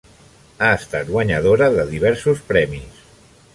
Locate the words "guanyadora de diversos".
1.17-2.43